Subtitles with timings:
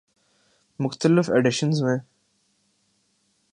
[0.79, 1.97] مختلف آڈیشنزمیں